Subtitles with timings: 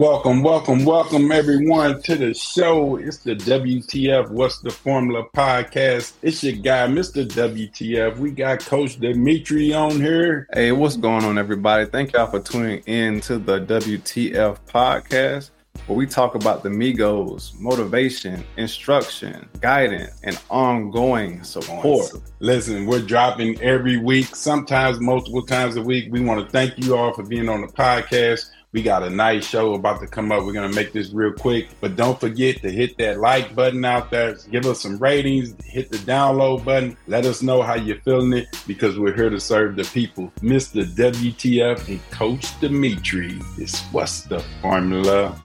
[0.00, 2.96] Welcome, welcome, welcome everyone to the show.
[2.96, 6.14] It's the WTF What's the Formula podcast.
[6.22, 7.28] It's your guy, Mr.
[7.28, 8.16] WTF.
[8.16, 10.48] We got Coach Dimitri on here.
[10.54, 11.84] Hey, what's going on, everybody?
[11.84, 15.50] Thank y'all for tuning in to the WTF podcast,
[15.86, 22.10] where we talk about the Migos, motivation, instruction, guidance, and ongoing support.
[22.38, 26.10] Listen, we're dropping every week, sometimes multiple times a week.
[26.10, 28.48] We want to thank you all for being on the podcast.
[28.72, 30.44] We got a nice show about to come up.
[30.44, 33.84] We're going to make this real quick, but don't forget to hit that like button
[33.84, 34.36] out there.
[34.48, 36.96] Give us some ratings, hit the download button.
[37.08, 40.32] Let us know how you're feeling it because we're here to serve the people.
[40.40, 40.84] Mr.
[40.84, 45.44] WTF and Coach Dimitri is what's the formula?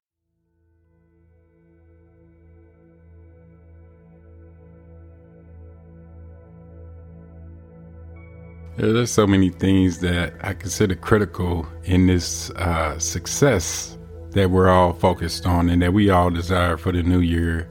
[8.77, 13.97] There's so many things that I consider critical in this uh, success
[14.31, 17.69] that we're all focused on and that we all desire for the new year.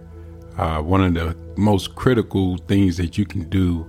[0.56, 3.86] Uh, one of the most critical things that you can do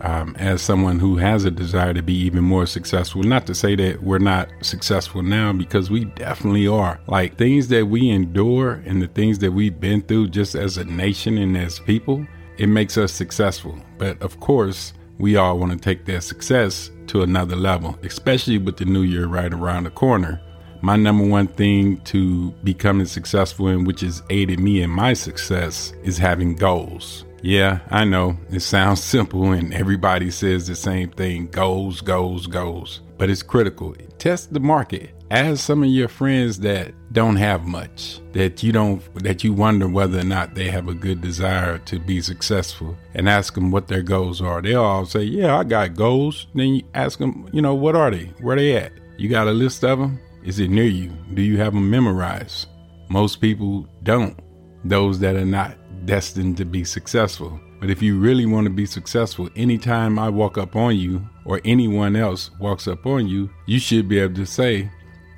[0.00, 3.22] um, as someone who has a desire to be even more successful.
[3.22, 6.98] Not to say that we're not successful now, because we definitely are.
[7.06, 10.84] Like things that we endure and the things that we've been through just as a
[10.84, 12.26] nation and as people,
[12.56, 13.78] it makes us successful.
[13.98, 18.76] But of course, we all want to take their success to another level, especially with
[18.76, 20.40] the new year right around the corner.
[20.82, 25.92] My number one thing to becoming successful in, which has aided me in my success,
[26.02, 27.24] is having goals.
[27.42, 33.00] Yeah, I know it sounds simple and everybody says the same thing goals, goals, goals.
[33.18, 33.94] But it's critical.
[34.18, 35.15] Test the market.
[35.30, 39.88] Ask some of your friends that don't have much, that you don't, that you wonder
[39.88, 43.88] whether or not they have a good desire to be successful, and ask them what
[43.88, 44.62] their goals are.
[44.62, 48.10] They'll all say, "Yeah, I got goals." Then you ask them, you know, what are
[48.12, 48.26] they?
[48.40, 48.92] Where they at?
[49.18, 50.20] You got a list of them?
[50.44, 51.10] Is it near you?
[51.34, 52.68] Do you have them memorized?
[53.08, 54.38] Most people don't.
[54.84, 57.58] Those that are not destined to be successful.
[57.80, 61.60] But if you really want to be successful, anytime I walk up on you or
[61.64, 64.90] anyone else walks up on you, you should be able to say,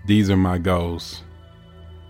[0.08, 1.22] these are my goals.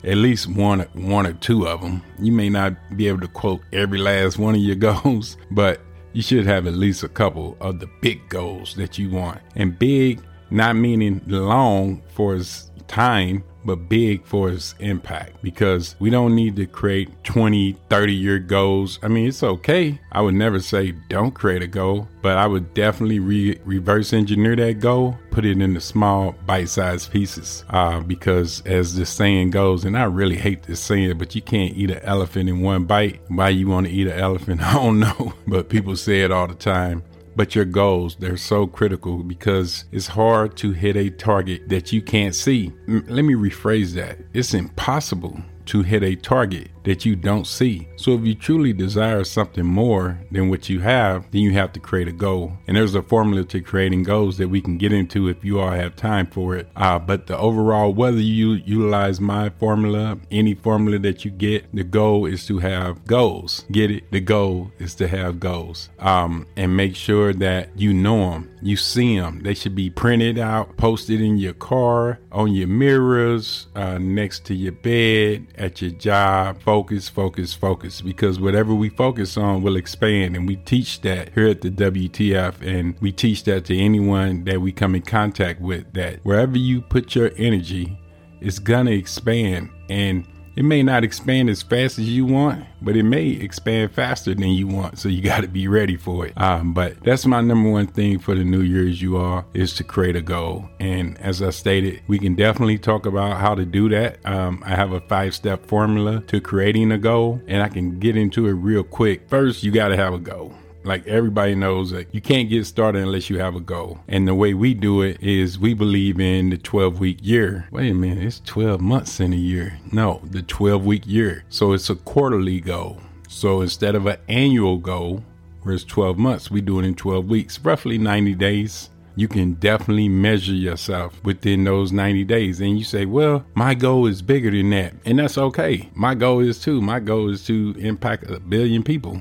[0.04, 2.03] At least one, one or two of them.
[2.20, 5.81] You may not be able to quote every last one of your goals, but
[6.12, 9.41] you should have at least a couple of the big goals that you want.
[9.56, 16.09] And big, not meaning long for its time, but big for its impact because we
[16.09, 18.98] don't need to create 20, 30 year goals.
[19.03, 20.00] I mean, it's okay.
[20.10, 24.56] I would never say don't create a goal, but I would definitely re- reverse engineer
[24.56, 27.65] that goal, put it into small bite sized pieces.
[27.69, 31.76] Uh, because as the saying goes, and I really hate this saying, but you can't
[31.76, 33.20] eat an elephant in one bite.
[33.28, 34.62] Why you want to eat an elephant?
[34.62, 37.03] I don't know, but people say it all the time
[37.38, 42.03] but your goals they're so critical because it's hard to hit a target that you
[42.03, 42.72] can't see.
[42.88, 44.19] Let me rephrase that.
[44.34, 47.87] It's impossible to hit a target that you don't see.
[47.97, 51.81] So if you truly desire something more than what you have, then you have to
[51.81, 52.54] create a goal.
[52.66, 55.71] And there's a formula to creating goals that we can get into if you all
[55.71, 56.66] have time for it.
[56.75, 61.84] Uh, but the overall, whether you utilize my formula, any formula that you get, the
[61.84, 63.66] goal is to have goals.
[63.71, 64.10] Get it?
[64.10, 65.91] The goal is to have goals.
[65.98, 69.41] Um, and make sure that you know them, you see them.
[69.43, 74.54] They should be printed out, posted in your car, on your mirrors, uh, next to
[74.54, 80.37] your bed, at your job focus, focus, focus, because whatever we focus on will expand.
[80.37, 84.61] And we teach that here at the WTF, and we teach that to anyone that
[84.61, 87.99] we come in contact with that wherever you put your energy,
[88.41, 89.71] it's gonna expand.
[89.89, 90.25] And
[90.59, 94.49] it may not expand as fast as you want, but it may expand faster than
[94.49, 94.99] you want.
[94.99, 96.33] So you got to be ready for it.
[96.37, 99.85] Um, but that's my number one thing for the new year's you all is to
[99.85, 100.69] create a goal.
[100.81, 104.19] And as I stated, we can definitely talk about how to do that.
[104.27, 108.17] Um, I have a five step formula to creating a goal, and I can get
[108.17, 109.29] into it real quick.
[109.29, 110.55] First, you got to have a goal.
[110.88, 113.99] Like everybody knows that you can't get started unless you have a goal.
[114.09, 117.69] And the way we do it is we believe in the 12 week year.
[117.71, 119.78] Wait a minute, it's 12 months in a year.
[119.93, 121.45] No, the 12 week year.
[121.51, 123.03] So it's a quarterly goal.
[123.28, 125.22] So instead of an annual goal,
[125.60, 129.54] where it's 12 months, we do it in 12 weeks, roughly 90 days you can
[129.54, 132.60] definitely measure yourself within those 90 days.
[132.60, 134.95] And you say, well, my goal is bigger than that.
[135.04, 135.91] And that's okay.
[135.92, 136.80] My goal is too.
[136.80, 139.21] My goal is to impact a billion people.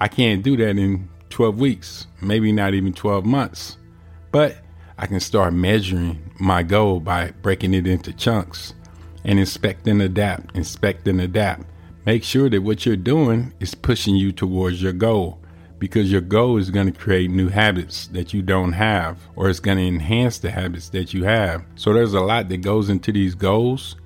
[0.00, 3.76] I can't do that in 12 weeks, maybe not even 12 months.
[4.30, 4.56] But
[4.98, 8.74] I can start measuring my goal by breaking it into chunks
[9.24, 11.64] and inspect and adapt, inspect and adapt.
[12.06, 15.40] Make sure that what you're doing is pushing you towards your goal
[15.78, 19.60] because your goal is going to create new habits that you don't have or it's
[19.60, 21.64] going to enhance the habits that you have.
[21.76, 23.96] So there's a lot that goes into these goals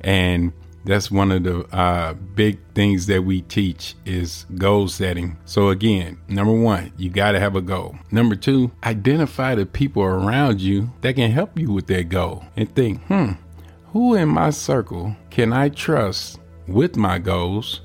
[0.00, 0.52] And
[0.84, 5.36] that's one of the uh, big things that we teach is goal setting.
[5.44, 7.96] So again, number one, you got to have a goal.
[8.10, 12.74] Number two, identify the people around you that can help you with that goal and
[12.74, 13.32] think, hmm,
[13.92, 17.80] who in my circle can I trust with my goals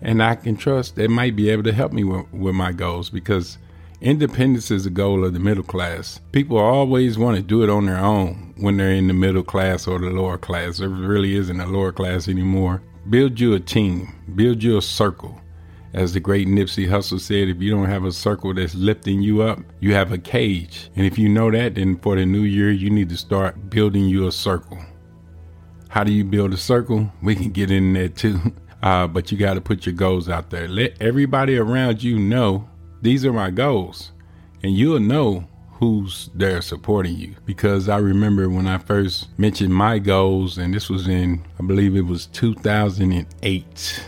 [0.00, 3.08] and I can trust that might be able to help me with, with my goals
[3.08, 3.58] because
[4.02, 6.18] Independence is a goal of the middle class.
[6.32, 9.86] People always want to do it on their own when they're in the middle class
[9.86, 10.78] or the lower class.
[10.78, 12.82] There really isn't a lower class anymore.
[13.10, 15.40] Build you a team, build you a circle.
[15.94, 19.42] As the great Nipsey Hussle said, if you don't have a circle that's lifting you
[19.42, 20.90] up, you have a cage.
[20.96, 24.06] And if you know that, then for the new year, you need to start building
[24.06, 24.80] you a circle.
[25.90, 27.12] How do you build a circle?
[27.22, 28.40] We can get in there too.
[28.82, 30.66] Uh, but you got to put your goals out there.
[30.66, 32.68] Let everybody around you know
[33.02, 34.12] these are my goals.
[34.62, 37.34] And you'll know who's there supporting you.
[37.44, 41.96] Because I remember when I first mentioned my goals, and this was in, I believe
[41.96, 44.02] it was 2008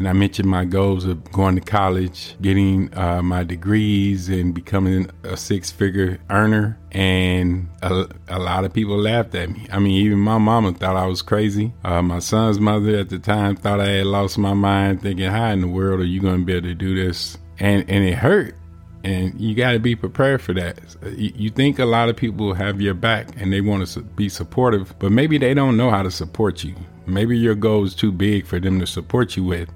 [0.00, 5.10] and I mentioned my goals of going to college, getting uh, my degrees, and becoming
[5.24, 6.78] a six figure earner.
[6.90, 9.66] And a, a, lot of people laughed at me.
[9.70, 11.74] I mean, even my mama thought I was crazy.
[11.84, 15.50] Uh, my son's mother at the time thought I had lost my mind, thinking, How
[15.50, 17.36] in the world are you going to be able to do this?
[17.60, 18.56] And, and it hurt.
[19.02, 20.78] And you got to be prepared for that.
[21.16, 24.94] You, think a lot of people have your back and they want to be supportive,
[24.98, 26.74] but maybe they don't know how to support you.
[27.06, 29.70] Maybe your goal is too big for them to support you with.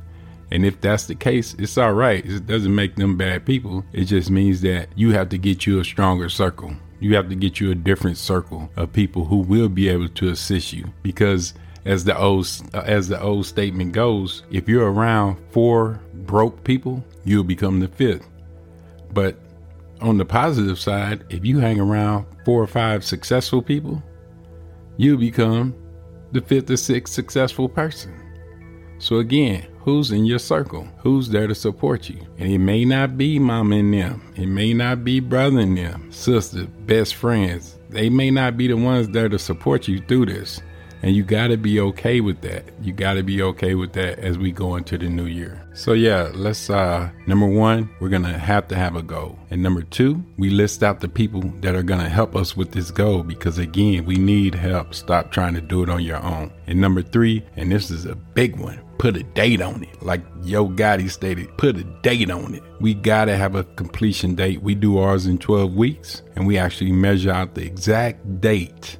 [0.50, 2.24] And if that's the case, it's all right.
[2.24, 3.84] It doesn't make them bad people.
[3.92, 6.74] It just means that you have to get you a stronger circle.
[7.00, 10.28] You have to get you a different circle of people who will be able to
[10.28, 11.54] assist you because
[11.84, 17.44] as the old as the old statement goes, if you're around four broke people, you'll
[17.44, 18.28] become the fifth.
[19.12, 19.36] But
[20.00, 24.02] on the positive side, if you hang around four or five successful people,
[24.96, 25.74] you'll become
[26.32, 28.12] the fifth or sixth successful person.
[28.98, 32.18] So again, who's in your circle, who's there to support you.
[32.38, 36.10] And it may not be mom and them, it may not be brother and them,
[36.10, 37.78] sister, best friends.
[37.90, 40.60] They may not be the ones there to support you through this.
[41.04, 42.64] And you got to be okay with that.
[42.80, 45.62] You got to be okay with that as we go into the new year.
[45.74, 49.38] So, yeah, let's, uh, number one, we're going to have to have a goal.
[49.50, 52.72] And number two, we list out the people that are going to help us with
[52.72, 54.94] this goal because, again, we need help.
[54.94, 56.50] Stop trying to do it on your own.
[56.66, 60.02] And number three, and this is a big one, put a date on it.
[60.02, 62.62] Like Yo Gotti stated, put a date on it.
[62.80, 64.62] We gotta have a completion date.
[64.62, 68.96] We do ours in 12 weeks and we actually measure out the exact date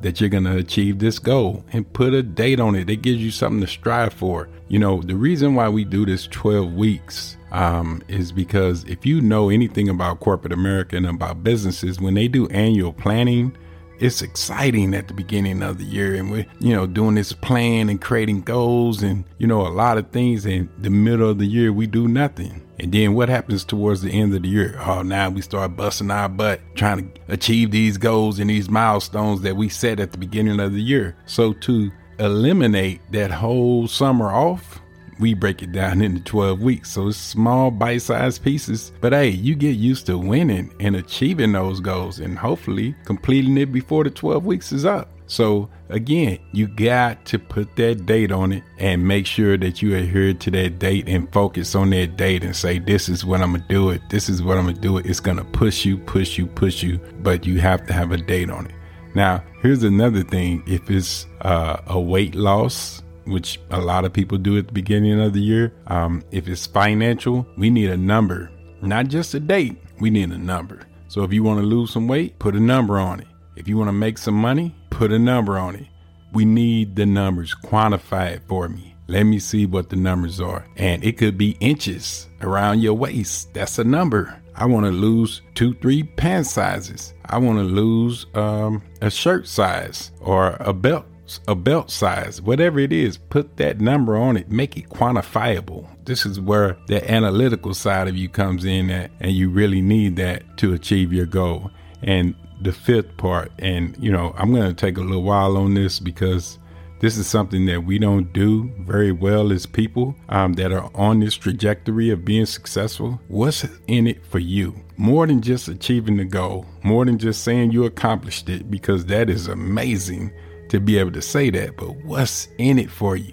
[0.00, 2.90] that you're gonna achieve this goal and put a date on it.
[2.90, 4.48] It gives you something to strive for.
[4.68, 9.20] You know, the reason why we do this 12 weeks um, is because if you
[9.20, 13.56] know anything about corporate America and about businesses, when they do annual planning,
[13.98, 17.88] it's exciting at the beginning of the year and we're you know doing this plan
[17.88, 21.46] and creating goals and you know a lot of things in the middle of the
[21.46, 22.62] year we do nothing.
[22.78, 24.78] And then what happens towards the end of the year?
[24.84, 29.40] Oh now we start busting our butt trying to achieve these goals and these milestones
[29.42, 31.16] that we set at the beginning of the year.
[31.26, 34.80] So to eliminate that whole summer off
[35.18, 36.90] we break it down into 12 weeks.
[36.92, 38.92] So it's small, bite sized pieces.
[39.00, 43.72] But hey, you get used to winning and achieving those goals and hopefully completing it
[43.72, 45.08] before the 12 weeks is up.
[45.28, 49.96] So again, you got to put that date on it and make sure that you
[49.96, 53.54] adhere to that date and focus on that date and say, this is what I'm
[53.54, 54.02] to do it.
[54.08, 55.06] This is what I'm to do it.
[55.06, 58.50] It's to push you, push you, push you, but you have to have a date
[58.50, 58.72] on it.
[59.14, 60.62] Now, here's another thing.
[60.66, 65.20] If it's uh, a weight loss, which a lot of people do at the beginning
[65.20, 65.72] of the year.
[65.88, 68.50] Um, if it's financial, we need a number,
[68.82, 69.76] not just a date.
[70.00, 70.82] We need a number.
[71.08, 73.26] So if you want to lose some weight, put a number on it.
[73.56, 75.86] If you want to make some money, put a number on it.
[76.32, 77.54] We need the numbers.
[77.54, 78.94] Quantify it for me.
[79.08, 80.66] Let me see what the numbers are.
[80.76, 83.54] And it could be inches around your waist.
[83.54, 84.36] That's a number.
[84.54, 87.14] I want to lose two, three pant sizes.
[87.26, 91.06] I want to lose um, a shirt size or a belt
[91.48, 95.88] a belt size, whatever it is, put that number on it, make it quantifiable.
[96.04, 100.16] This is where the analytical side of you comes in at, and you really need
[100.16, 101.70] that to achieve your goal.
[102.02, 105.74] And the fifth part, and you know, I'm going to take a little while on
[105.74, 106.58] this because
[106.98, 111.20] this is something that we don't do very well as people um, that are on
[111.20, 113.20] this trajectory of being successful.
[113.28, 114.74] What's in it for you?
[114.96, 119.28] More than just achieving the goal, more than just saying you accomplished it, because that
[119.28, 120.32] is amazing
[120.68, 123.32] to be able to say that, but what's in it for you?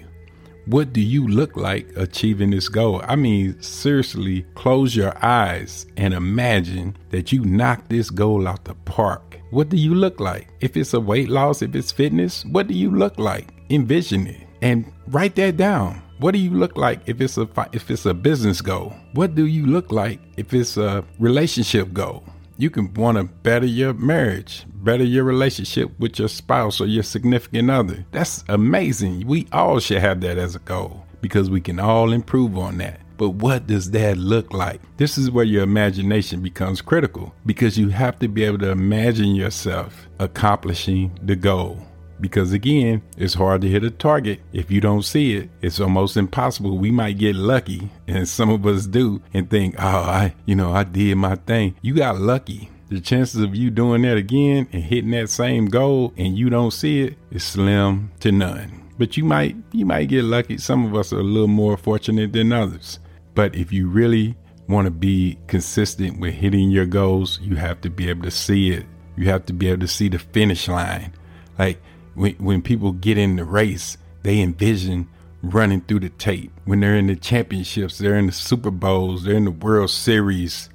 [0.66, 3.02] What do you look like achieving this goal?
[3.04, 8.76] I mean, seriously, close your eyes and imagine that you knock this goal out the
[8.86, 9.40] park.
[9.52, 10.48] What do you look like?
[10.62, 13.54] If it's a weight loss, if it's fitness, what do you look like?
[13.74, 16.02] envision it and write that down.
[16.20, 18.94] What do you look like if it's a if it's a business goal?
[19.14, 22.24] What do you look like if it's a relationship goal?
[22.58, 27.04] You can want to better your marriage, better your relationship with your spouse or your
[27.04, 28.06] significant other.
[28.12, 29.26] That's amazing.
[29.26, 33.00] We all should have that as a goal because we can all improve on that.
[33.18, 34.82] But what does that look like?
[34.98, 39.36] This is where your imagination becomes critical because you have to be able to imagine
[39.36, 41.88] yourself accomplishing the goal.
[42.20, 45.50] Because again, it's hard to hit a target if you don't see it.
[45.62, 46.78] It's almost impossible.
[46.78, 50.72] We might get lucky, and some of us do, and think, oh, I, you know,
[50.72, 51.76] I did my thing.
[51.82, 52.70] You got lucky.
[52.90, 56.70] The chances of you doing that again and hitting that same goal and you don't
[56.70, 58.84] see it is slim to none.
[59.00, 60.60] But you might you might get lucky.
[60.60, 63.00] Some of us are a little more fortunate than others.
[63.34, 64.36] But if you really
[64.68, 68.70] want to be consistent with hitting your goals, you have to be able to see
[68.70, 68.86] it.
[69.16, 71.14] You have to be able to see the finish line.
[71.58, 71.82] Like
[72.16, 75.08] when, when people get in the race, they envision
[75.42, 76.52] running through the tape.
[76.66, 80.70] When they're in the championships, they're in the Super Bowls, they're in the World Series,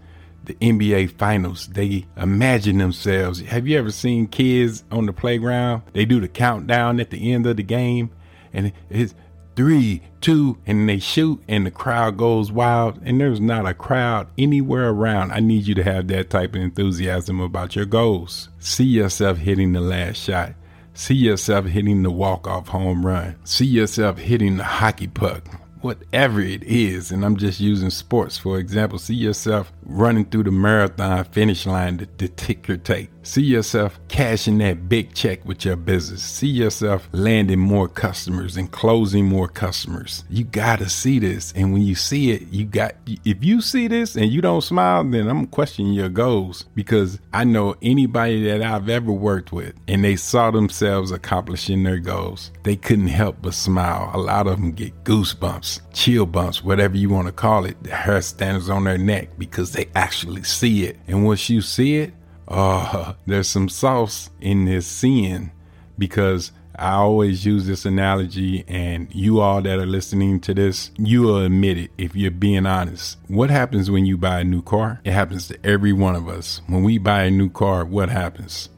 [0.44, 3.40] the NBA Finals, they imagine themselves.
[3.40, 5.82] Have you ever seen kids on the playground?
[5.92, 8.10] They do the countdown at the end of the game,
[8.52, 9.14] and it's
[9.56, 14.28] three, two, and they shoot, and the crowd goes wild, and there's not a crowd
[14.38, 15.32] anywhere around.
[15.32, 18.48] I need you to have that type of enthusiasm about your goals.
[18.58, 20.54] See yourself hitting the last shot.
[20.98, 23.36] See yourself hitting the walk-off home run.
[23.44, 25.44] See yourself hitting the hockey puck.
[25.80, 28.98] Whatever it is, and I'm just using sports for example.
[28.98, 32.28] See yourself running through the marathon finish line to, to
[32.66, 33.10] your tape.
[33.28, 36.24] See yourself cashing that big check with your business.
[36.24, 40.24] See yourself landing more customers and closing more customers.
[40.30, 41.52] You got to see this.
[41.52, 42.94] And when you see it, you got,
[43.26, 47.44] if you see this and you don't smile, then I'm questioning your goals because I
[47.44, 52.76] know anybody that I've ever worked with and they saw themselves accomplishing their goals, they
[52.76, 54.10] couldn't help but smile.
[54.14, 57.82] A lot of them get goosebumps, chill bumps, whatever you want to call it.
[57.82, 60.96] The hair stands on their neck because they actually see it.
[61.06, 62.14] And once you see it,
[62.48, 65.52] uh, there's some sauce in this sin
[65.98, 71.22] because I always use this analogy, and you all that are listening to this, you
[71.22, 73.18] will admit it if you're being honest.
[73.26, 75.00] What happens when you buy a new car?
[75.04, 76.62] It happens to every one of us.
[76.68, 78.68] When we buy a new car, what happens?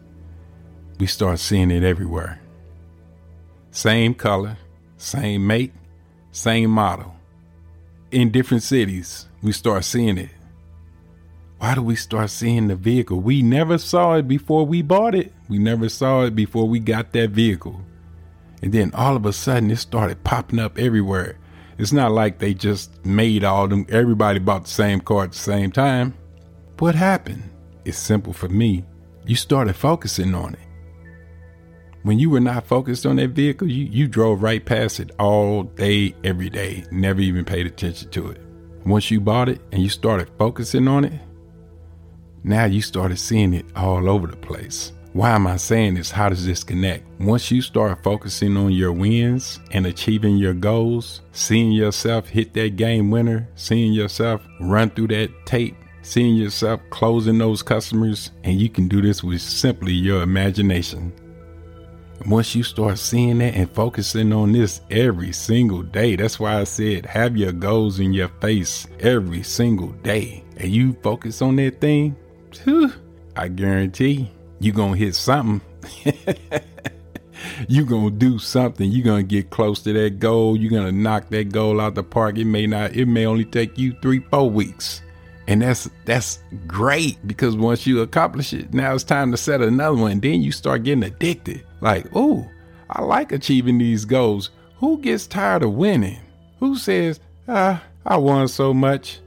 [0.98, 2.40] We start seeing it everywhere.
[3.70, 4.56] Same color,
[4.96, 5.72] same make,
[6.32, 7.14] same model.
[8.10, 10.30] In different cities, we start seeing it
[11.60, 13.20] why do we start seeing the vehicle?
[13.20, 15.30] We never saw it before we bought it.
[15.46, 17.82] We never saw it before we got that vehicle.
[18.62, 21.38] And then all of a sudden it started popping up everywhere.
[21.76, 25.38] It's not like they just made all them, everybody bought the same car at the
[25.38, 26.14] same time.
[26.78, 27.42] What happened?
[27.84, 28.86] It's simple for me.
[29.26, 30.60] You started focusing on it.
[32.04, 35.64] When you were not focused on that vehicle, you, you drove right past it all
[35.64, 38.40] day, every day, never even paid attention to it.
[38.86, 41.20] Once you bought it and you started focusing on it,
[42.42, 44.92] now you started seeing it all over the place.
[45.12, 46.12] Why am I saying this?
[46.12, 47.04] How does this connect?
[47.20, 52.76] Once you start focusing on your wins and achieving your goals, seeing yourself hit that
[52.76, 58.68] game winner, seeing yourself run through that tape, seeing yourself closing those customers, and you
[58.68, 61.12] can do this with simply your imagination.
[62.26, 66.64] Once you start seeing that and focusing on this every single day, that's why I
[66.64, 71.80] said have your goals in your face every single day, and you focus on that
[71.80, 72.14] thing,
[72.58, 72.92] whew,
[73.36, 75.60] I guarantee you're gonna hit something.
[77.68, 78.90] you're gonna do something.
[78.90, 80.56] You're gonna get close to that goal.
[80.56, 82.38] You're gonna knock that goal out the park.
[82.38, 85.02] It may not, it may only take you three, four weeks.
[85.46, 89.96] And that's that's great because once you accomplish it, now it's time to set another
[89.96, 90.20] one.
[90.20, 91.64] Then you start getting addicted.
[91.80, 92.48] Like, oh,
[92.88, 94.50] I like achieving these goals.
[94.76, 96.20] Who gets tired of winning?
[96.60, 99.20] Who says, ah, I won so much,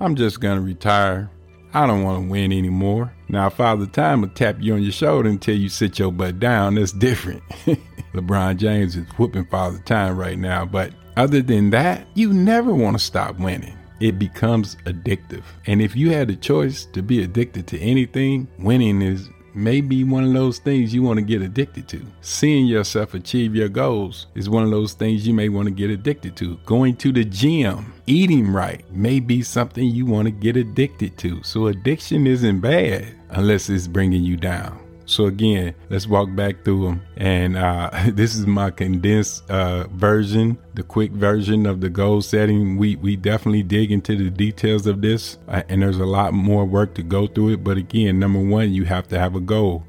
[0.00, 1.30] I'm just gonna retire.
[1.74, 3.12] I don't want to win anymore.
[3.28, 6.76] Now, Father Time will tap you on your shoulder until you sit your butt down.
[6.76, 7.42] That's different.
[8.14, 10.64] LeBron James is whooping Father Time right now.
[10.64, 13.76] But other than that, you never want to stop winning.
[14.00, 15.42] It becomes addictive.
[15.66, 20.04] And if you had the choice to be addicted to anything, winning is may be
[20.04, 22.00] one of those things you want to get addicted to.
[22.20, 25.90] Seeing yourself achieve your goals is one of those things you may want to get
[25.90, 26.56] addicted to.
[26.64, 31.42] Going to the gym, eating right may be something you want to get addicted to.
[31.42, 34.87] So addiction isn't bad unless it's bringing you down.
[35.08, 37.02] So again, let's walk back through them.
[37.16, 42.76] And uh, this is my condensed uh, version, the quick version of the goal setting.
[42.76, 46.64] We we definitely dig into the details of this, uh, and there's a lot more
[46.64, 47.64] work to go through it.
[47.64, 49.84] But again, number one, you have to have a goal.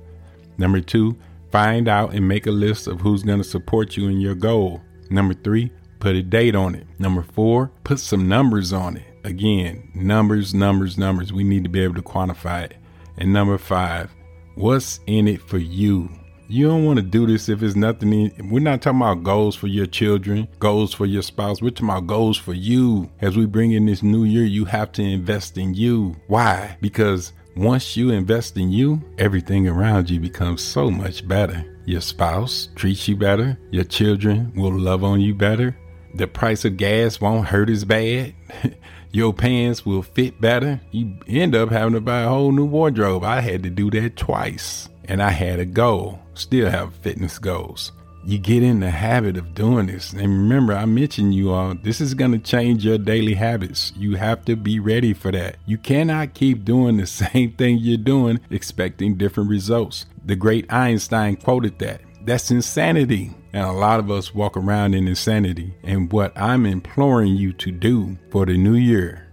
[0.57, 1.17] Number two,
[1.51, 4.81] Find out and make a list of who's going to support you in your goal.
[5.09, 6.85] Number three, put a date on it.
[6.99, 9.03] Number four, put some numbers on it.
[9.23, 11.33] Again, numbers, numbers, numbers.
[11.33, 12.77] We need to be able to quantify it.
[13.17, 14.11] And number five,
[14.55, 16.09] what's in it for you?
[16.47, 18.11] You don't want to do this if it's nothing.
[18.11, 21.61] In, we're not talking about goals for your children, goals for your spouse.
[21.61, 23.09] We're talking about goals for you.
[23.21, 26.15] As we bring in this new year, you have to invest in you.
[26.25, 26.75] Why?
[26.81, 31.79] Because once you invest in you, everything around you becomes so much better.
[31.85, 33.59] Your spouse treats you better.
[33.69, 35.77] Your children will love on you better.
[36.15, 38.33] The price of gas won't hurt as bad.
[39.11, 40.81] Your pants will fit better.
[40.91, 43.23] You end up having to buy a whole new wardrobe.
[43.23, 44.89] I had to do that twice.
[45.05, 47.91] And I had a goal still have fitness goals.
[48.25, 50.11] You get in the habit of doing this.
[50.11, 53.93] And remember, I mentioned you all, this is going to change your daily habits.
[53.95, 55.55] You have to be ready for that.
[55.65, 60.05] You cannot keep doing the same thing you're doing, expecting different results.
[60.25, 62.01] The great Einstein quoted that.
[62.21, 63.31] That's insanity.
[63.53, 65.73] And a lot of us walk around in insanity.
[65.83, 69.27] And what I'm imploring you to do for the new year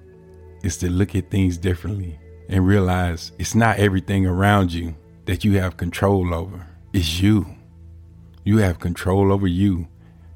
[0.63, 5.59] is to look at things differently and realize it's not everything around you that you
[5.59, 6.67] have control over.
[6.93, 7.47] It's you.
[8.45, 9.89] You have control over you.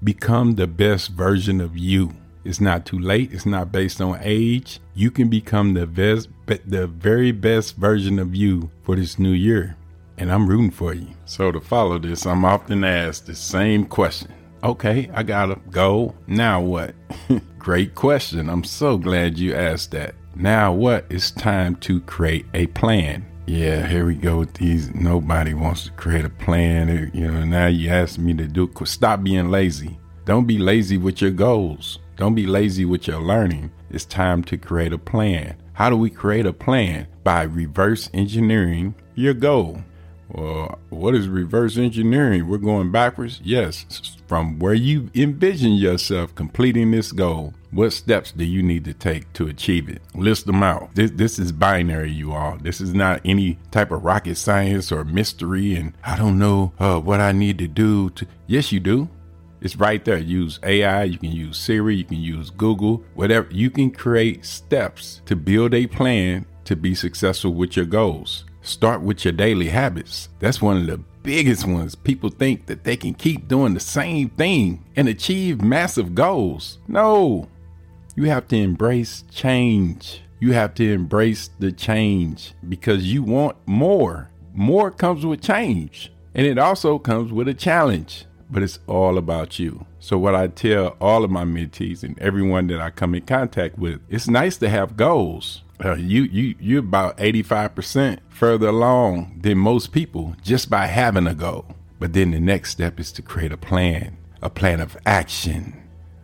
[0.02, 2.12] Become the best version of you.
[2.44, 3.32] It's not too late.
[3.32, 4.80] It's not based on age.
[4.94, 9.76] You can become the best, the very best version of you for this new year.
[10.20, 11.08] And I'm rooting for you.
[11.24, 14.30] So to follow this, I'm often asked the same question.
[14.62, 16.14] Okay, I got a goal.
[16.26, 16.94] Now what?
[17.58, 18.50] Great question.
[18.50, 20.14] I'm so glad you asked that.
[20.36, 21.06] Now what?
[21.08, 23.24] It's time to create a plan.
[23.46, 24.94] Yeah, here we go with these.
[24.94, 27.10] Nobody wants to create a plan.
[27.14, 28.70] You know, now you ask me to do.
[28.84, 29.98] Stop being lazy.
[30.26, 31.98] Don't be lazy with your goals.
[32.16, 33.72] Don't be lazy with your learning.
[33.90, 35.56] It's time to create a plan.
[35.72, 37.06] How do we create a plan?
[37.24, 39.82] By reverse engineering your goal.
[40.32, 42.48] Well, what is reverse engineering?
[42.48, 43.40] We're going backwards?
[43.42, 47.54] Yes, from where you envision yourself completing this goal.
[47.72, 50.02] What steps do you need to take to achieve it?
[50.14, 50.94] List them out.
[50.94, 52.58] This, this is binary, you all.
[52.58, 57.00] This is not any type of rocket science or mystery, and I don't know uh,
[57.00, 58.26] what I need to do to.
[58.46, 59.08] Yes, you do.
[59.60, 60.18] It's right there.
[60.18, 63.48] Use AI, you can use Siri, you can use Google, whatever.
[63.50, 68.44] You can create steps to build a plan to be successful with your goals.
[68.62, 70.28] Start with your daily habits.
[70.38, 71.94] That's one of the biggest ones.
[71.94, 76.78] People think that they can keep doing the same thing and achieve massive goals.
[76.86, 77.48] No,
[78.16, 80.22] you have to embrace change.
[80.40, 84.30] You have to embrace the change because you want more.
[84.52, 89.58] More comes with change, and it also comes with a challenge, but it's all about
[89.58, 89.86] you.
[90.00, 93.78] So, what I tell all of my mentees and everyone that I come in contact
[93.78, 99.58] with, it's nice to have goals uh, you you you're about 85% further along than
[99.58, 101.66] most people just by having a goal.
[101.98, 105.76] But then the next step is to create a plan, a plan of action.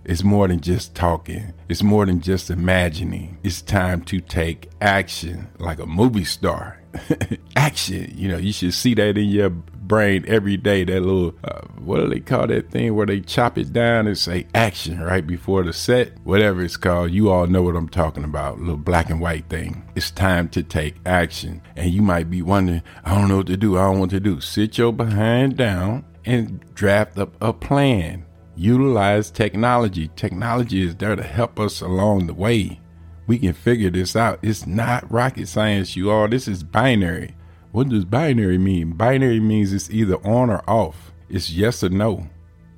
[0.05, 1.53] It's more than just talking.
[1.69, 3.39] It's more than just imagining.
[3.43, 6.81] It's time to take action like a movie star.
[7.57, 9.51] action, you know, you should see that in your
[9.87, 10.85] brain every day.
[10.85, 14.17] That little, uh, what do they call that thing where they chop it down and
[14.17, 16.19] say action right before the set?
[16.25, 17.13] Whatever it's called.
[17.13, 18.59] You all know what I'm talking about.
[18.59, 19.85] Little black and white thing.
[19.95, 21.63] It's time to take action.
[21.77, 23.79] And you might be wondering, I don't know what to do.
[23.79, 24.41] I don't want to do.
[24.41, 28.27] Sit your behind down and draft up a plan.
[28.57, 30.11] Utilize technology.
[30.17, 32.81] Technology is there to help us along the way.
[33.27, 34.39] We can figure this out.
[34.43, 36.29] It's not rocket science, you all.
[36.29, 37.36] This is binary.
[37.77, 38.93] What does binary mean?
[38.93, 41.13] Binary means it's either on or off.
[41.29, 42.27] It's yes or no.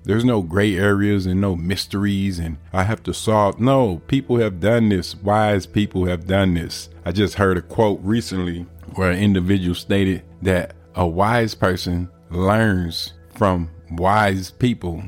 [0.03, 3.61] There's no gray areas and no mysteries, and I have to solve.
[3.61, 5.15] No, people have done this.
[5.15, 6.89] Wise people have done this.
[7.05, 13.13] I just heard a quote recently where an individual stated that a wise person learns
[13.37, 15.01] from wise people.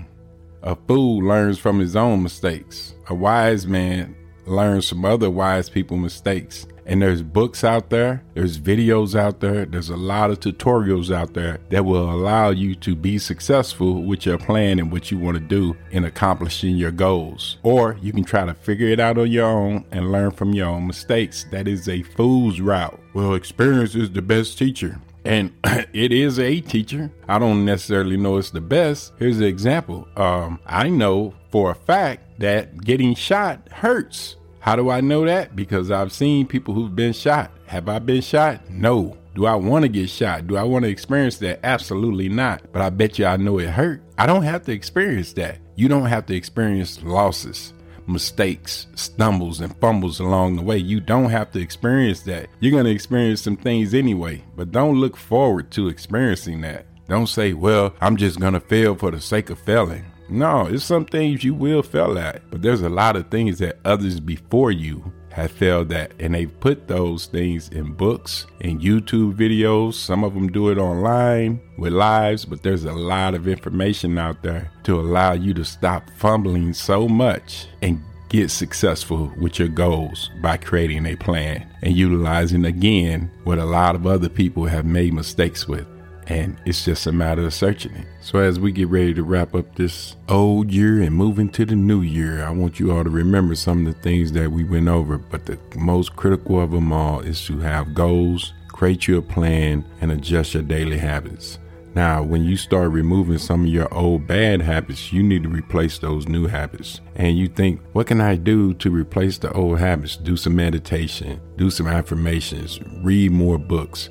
[0.63, 2.95] A fool learns from his own mistakes.
[3.09, 4.15] A wise man
[4.47, 6.67] learns from other wise people mistakes.
[6.87, 11.35] And there's books out there, there's videos out there, there's a lot of tutorials out
[11.35, 15.37] there that will allow you to be successful with your plan and what you want
[15.37, 17.59] to do in accomplishing your goals.
[17.63, 20.69] Or you can try to figure it out on your own and learn from your
[20.69, 21.47] own mistakes.
[21.53, 22.99] That is a fool's route.
[23.15, 25.01] Well, experience is the best teacher.
[25.25, 25.53] And
[25.93, 27.11] it is a teacher.
[27.29, 29.13] I don't necessarily know it's the best.
[29.19, 30.09] Here's an example.
[30.17, 34.37] Um, I know for a fact that getting shot hurts.
[34.59, 35.55] How do I know that?
[35.55, 37.53] Because I've seen people who've been shot.
[37.67, 38.69] Have I been shot?
[38.69, 39.17] No.
[39.35, 40.47] Do I want to get shot?
[40.47, 41.61] Do I want to experience that?
[41.63, 42.63] Absolutely not.
[42.73, 44.03] But I bet you I know it hurt.
[44.19, 45.59] I don't have to experience that.
[45.77, 47.73] You don't have to experience losses,
[48.07, 50.79] mistakes, stumbles, and fumbles along the way.
[50.79, 52.49] You don't have to experience that.
[52.59, 56.87] You're going to experience some things anyway, but don't look forward to experiencing that.
[57.09, 60.05] Don't say, well, I'm just going to fail for the sake of failing.
[60.31, 63.81] No, it's some things you will fail at, but there's a lot of things that
[63.85, 69.35] others before you have failed at, and they've put those things in books and YouTube
[69.35, 69.95] videos.
[69.95, 74.43] Some of them do it online with lives, but there's a lot of information out
[74.43, 80.31] there to allow you to stop fumbling so much and get successful with your goals
[80.41, 85.13] by creating a plan and utilizing again what a lot of other people have made
[85.13, 85.87] mistakes with
[86.31, 88.07] and it's just a matter of searching it.
[88.21, 91.75] So, as we get ready to wrap up this old year and move into the
[91.75, 94.87] new year, I want you all to remember some of the things that we went
[94.87, 95.19] over.
[95.19, 100.13] But the most critical of them all is to have goals, create your plan, and
[100.13, 101.59] adjust your daily habits.
[101.97, 105.99] Now, when you start removing some of your old bad habits, you need to replace
[105.99, 107.01] those new habits.
[107.17, 110.17] And you think, what can I do to replace the old habits?
[110.17, 114.11] Do some meditation, do some affirmations, read more books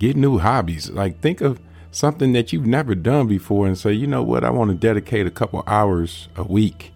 [0.00, 0.90] get new hobbies.
[0.90, 1.60] Like think of
[1.92, 5.26] something that you've never done before and say, you know what, I want to dedicate
[5.26, 6.92] a couple hours a week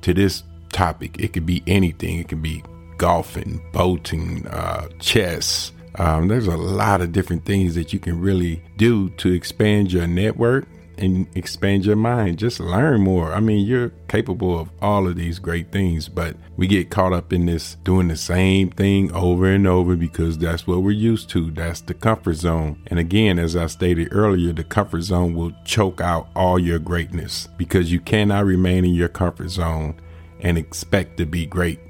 [0.00, 0.42] to this
[0.72, 1.20] topic.
[1.20, 2.18] It could be anything.
[2.18, 2.64] It could be
[2.96, 5.70] golfing, boating, uh, chess.
[5.98, 10.06] Um, there's a lot of different things that you can really do to expand your
[10.06, 10.66] network
[10.98, 12.38] and expand your mind.
[12.38, 13.32] Just learn more.
[13.32, 17.32] I mean, you're capable of all of these great things, but we get caught up
[17.32, 21.50] in this doing the same thing over and over because that's what we're used to.
[21.50, 22.82] That's the comfort zone.
[22.86, 27.48] And again, as I stated earlier, the comfort zone will choke out all your greatness
[27.56, 30.00] because you cannot remain in your comfort zone
[30.40, 31.80] and expect to be great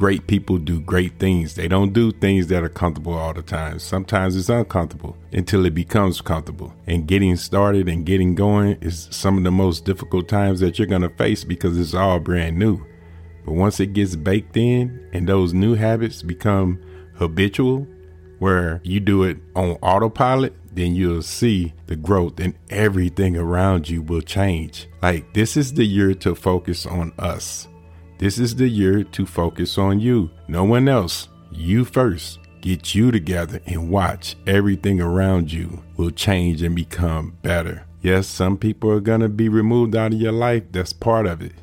[0.00, 1.56] great people do great things.
[1.56, 3.78] They don't do things that are comfortable all the time.
[3.78, 6.72] Sometimes it's uncomfortable until it becomes comfortable.
[6.86, 10.88] And getting started and getting going is some of the most difficult times that you're
[10.88, 12.82] going to face because it's all brand new.
[13.44, 16.80] But once it gets baked in and those new habits become
[17.16, 17.86] habitual,
[18.38, 24.00] where you do it on autopilot, then you'll see the growth and everything around you
[24.00, 24.88] will change.
[25.02, 27.68] Like, this is the year to focus on us.
[28.20, 31.28] This is the year to focus on you, no one else.
[31.50, 32.38] You first.
[32.60, 37.86] Get you together and watch everything around you will change and become better.
[38.02, 40.64] Yes, some people are going to be removed out of your life.
[40.70, 41.54] That's part of it.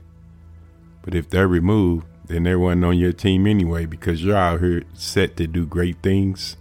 [1.04, 4.82] But if they're removed, then they weren't on your team anyway because you're out here
[4.96, 6.58] set to do great things.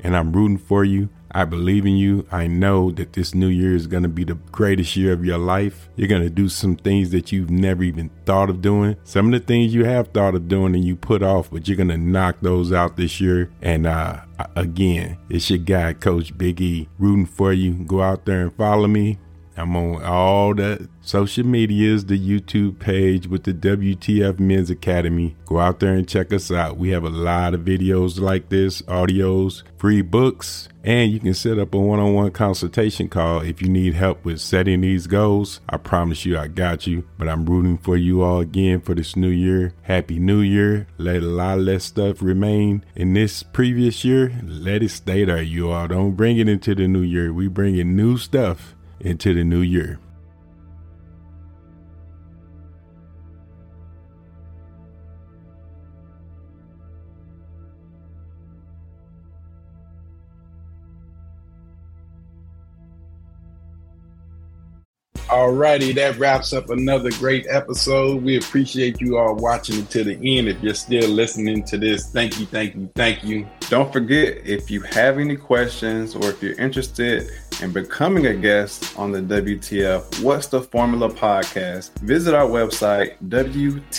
[0.00, 1.08] And I'm rooting for you.
[1.30, 2.26] I believe in you.
[2.30, 5.38] I know that this new year is going to be the greatest year of your
[5.38, 5.88] life.
[5.96, 8.96] You're going to do some things that you've never even thought of doing.
[9.04, 11.76] Some of the things you have thought of doing and you put off, but you're
[11.76, 13.50] going to knock those out this year.
[13.60, 14.20] And uh,
[14.56, 17.72] again, it's your guy, Coach Big E, rooting for you.
[17.84, 19.18] Go out there and follow me.
[19.58, 25.34] I'm on all the social medias, the YouTube page with the WTF Men's Academy.
[25.46, 26.76] Go out there and check us out.
[26.76, 31.58] We have a lot of videos like this, audios, free books, and you can set
[31.58, 35.60] up a one on one consultation call if you need help with setting these goals.
[35.68, 37.08] I promise you, I got you.
[37.18, 39.74] But I'm rooting for you all again for this new year.
[39.82, 40.86] Happy New Year.
[40.98, 44.40] Let a lot less stuff remain in this previous year.
[44.44, 45.88] Let it stay there, you all.
[45.88, 47.32] Don't bring it into the new year.
[47.32, 49.98] We bring in new stuff into the new year.
[65.28, 68.22] Alrighty, that wraps up another great episode.
[68.22, 70.48] We appreciate you all watching to the end.
[70.48, 73.46] If you're still listening to this, thank you, thank you, thank you.
[73.68, 78.98] Don't forget if you have any questions or if you're interested in becoming a guest
[78.98, 83.90] on the WTF What's the Formula podcast, visit our website, WTFMA.com,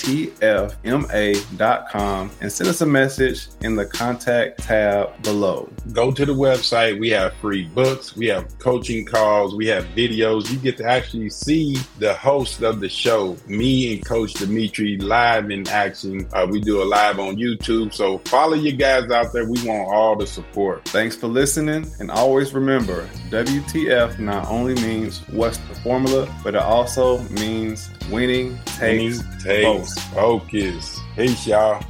[2.41, 5.69] and send us a message in the contact tab below.
[5.91, 6.99] Go to the website.
[6.99, 10.51] We have free books, we have coaching calls, we have videos.
[10.51, 15.51] You get to actually see the host of the show, me and Coach Dimitri, live
[15.51, 16.27] in action.
[16.34, 17.93] Uh, we do a live on YouTube.
[17.93, 19.47] So follow you guys out there.
[19.47, 20.86] We want all the support.
[20.89, 21.88] Thanks for listening.
[22.00, 28.58] And always remember, WTF not only means what's the formula, but it also means winning
[28.65, 31.00] takes, winning takes focus.
[31.15, 31.84] Peace, y'all.